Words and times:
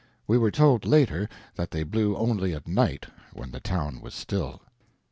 We 0.25 0.35
were 0.39 0.49
told, 0.49 0.83
later, 0.83 1.29
that 1.57 1.69
they 1.69 1.83
blew 1.83 2.17
only 2.17 2.55
at 2.55 2.67
night, 2.67 3.05
when 3.33 3.51
the 3.51 3.59
town 3.59 4.01
was 4.01 4.15
still. 4.15 4.63